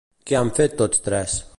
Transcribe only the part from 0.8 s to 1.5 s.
tots tres?